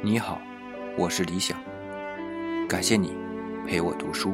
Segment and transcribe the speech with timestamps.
[0.00, 0.40] 你好，
[0.96, 1.58] 我是李想，
[2.68, 3.12] 感谢你
[3.66, 4.32] 陪我读书。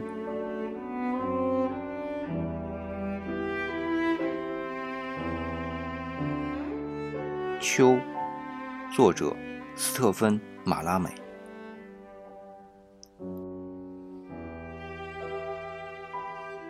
[7.59, 7.99] 秋，
[8.93, 9.35] 作者
[9.75, 11.09] 斯特芬·马拉美。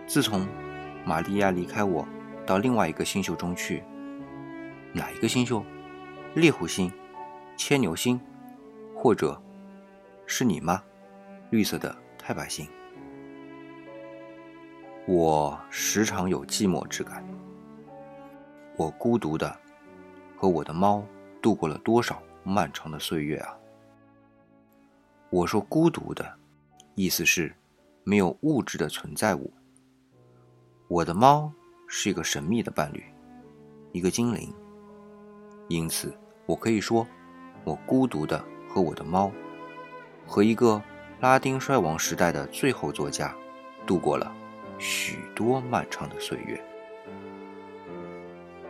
[0.06, 0.46] 自从
[1.04, 2.06] 玛利亚离开我，
[2.46, 3.82] 到另外一个星宿中去，
[4.92, 5.64] 哪一个星宿？
[6.34, 6.92] 猎户星、
[7.56, 8.20] 牵牛星，
[9.04, 9.38] 或者
[10.24, 10.82] 是你吗？
[11.50, 12.66] 绿色的太白星。
[15.06, 17.22] 我时常有寂寞之感。
[18.78, 19.54] 我孤独的
[20.34, 21.04] 和我的猫
[21.42, 23.54] 度过了多少漫长的岁月啊！
[25.28, 26.38] 我说孤独的，
[26.94, 27.54] 意思是
[28.04, 29.52] 没有物质的存在物。
[30.88, 31.52] 我的猫
[31.86, 33.04] 是一个神秘的伴侣，
[33.92, 34.50] 一个精灵。
[35.68, 36.10] 因此，
[36.46, 37.06] 我可以说，
[37.64, 38.42] 我孤独的
[38.74, 39.30] 和我的猫，
[40.26, 40.82] 和一个
[41.20, 43.32] 拉丁衰亡时代的最后作家，
[43.86, 44.34] 度过了
[44.80, 46.60] 许多漫长的岁月。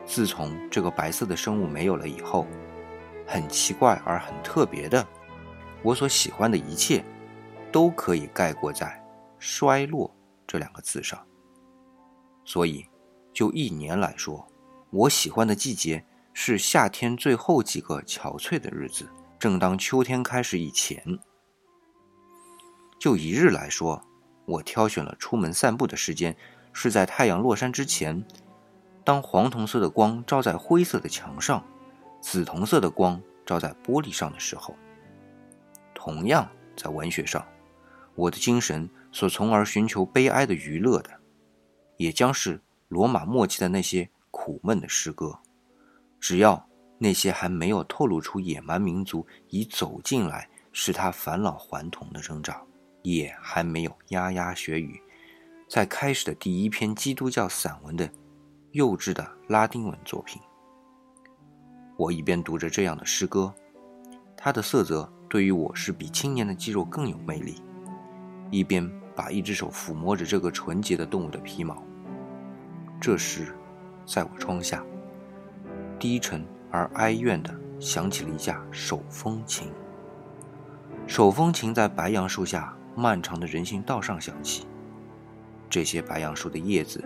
[0.04, 2.46] 自从这个白色的生物没有了以后，
[3.26, 5.06] 很奇怪而很特别的，
[5.82, 7.02] 我所喜欢的一切，
[7.72, 9.02] 都可以概括在
[9.40, 10.14] “衰落”
[10.46, 11.18] 这两个字上。
[12.44, 12.86] 所以，
[13.32, 14.46] 就一年来说，
[14.90, 19.08] 我喜欢的季节是夏天最后几个憔悴的日子，
[19.44, 21.18] 正当秋天开始以前。
[22.98, 24.02] 就一日来说，
[24.46, 26.34] 我挑选了出门散步的时间，
[26.72, 28.24] 是在太阳落山之前，
[29.04, 31.62] 当黄铜色的光照在灰色的墙上，
[32.22, 34.74] 紫铜色的光照在玻璃上的时候。
[35.92, 37.46] 同样，在文学上，
[38.14, 41.10] 我的精神所从而寻求悲哀的娱乐的。
[41.98, 45.40] 也将是罗马末期的那些苦闷的诗歌，
[46.18, 46.66] 只要
[47.04, 52.66] 那些还没有透露出野蛮民族已走进来使他返老还童的征兆，
[53.02, 54.98] 也还没有牙牙学语，
[55.68, 58.10] 在开始的第一篇基督教散文的
[58.72, 60.40] 幼稚的拉丁文作品。
[61.98, 63.52] 我一边读着这样的诗歌，
[64.34, 67.62] 它的色泽对于我是比青年的肌肉更有魅力，
[68.50, 68.90] 一边。
[69.16, 71.80] 把一只手抚摸着这个纯洁的动物的皮毛。
[73.00, 73.56] 这时，
[74.04, 74.84] 在我窗下，
[76.00, 79.72] 低沉而哀怨地响起了一架手风琴。
[81.06, 84.66] 手风琴在白杨树下漫长的人行道上响起。
[85.70, 87.00] 这些白杨树的叶子，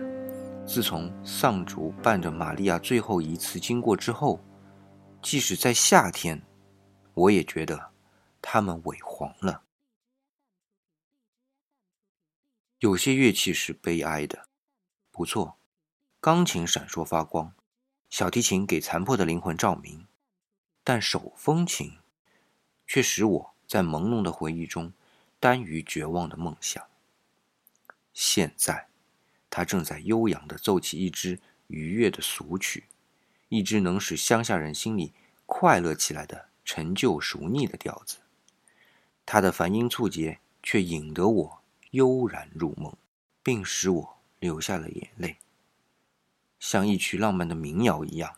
[0.65, 4.43] 自从丧主伴着玛利亚最后一次经过之后，
[5.21, 6.41] 即使在夏天，
[7.13, 7.91] 我也觉得
[8.41, 9.61] 它们萎黄了。
[12.79, 14.47] 有些乐器是悲哀的，
[15.11, 15.59] 不错，
[16.19, 17.53] 钢琴闪烁发光，
[18.09, 20.05] 小提琴给残破的灵魂照明，
[20.83, 21.97] 但手风琴
[22.87, 24.91] 却使我在朦胧的回忆中
[25.39, 26.83] 耽于绝望的梦想。
[28.13, 28.87] 现在，
[29.49, 32.85] 他正在悠扬地奏起一支愉悦的俗曲，
[33.47, 35.13] 一支能使乡下人心里
[35.45, 38.17] 快乐起来的陈旧熟腻的调子。
[39.25, 41.59] 他的繁音促节却引得我。
[41.91, 42.95] 悠然入梦，
[43.41, 45.37] 并使我流下了眼泪，
[46.59, 48.31] 像一曲浪漫的民谣一样。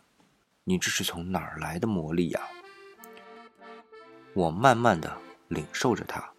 [0.64, 2.42] 你这是从哪儿来的魔力呀？
[4.34, 5.18] 我慢慢的
[5.48, 6.32] 领受着它，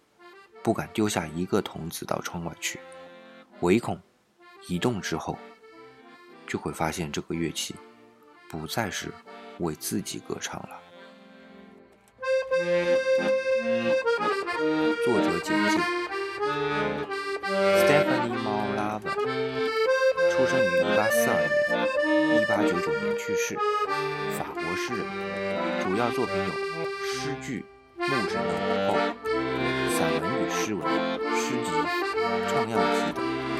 [0.63, 2.79] 不敢丢下一个童子到窗外去，
[3.59, 4.01] 唯恐
[4.67, 5.37] 移动之后，
[6.47, 7.75] 就会发现这个乐器
[8.49, 9.11] 不再是
[9.59, 10.79] 为自己歌唱了。
[15.05, 15.77] 作者简介。
[17.45, 19.13] Stephanie Malava，
[20.31, 21.62] 出生于1842年
[22.33, 23.55] 一八九九年去世，
[24.37, 25.05] 法国诗人，
[25.83, 26.51] 主要作品有
[27.05, 27.63] 诗句
[28.01, 28.43] 《墓志铭
[28.87, 28.95] 后》、
[29.91, 30.83] 散文与诗文、
[31.35, 31.69] 诗集
[32.47, 33.52] 《唱样集》等。